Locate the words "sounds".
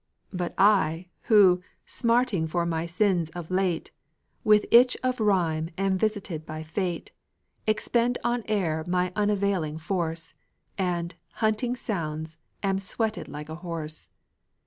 11.75-12.37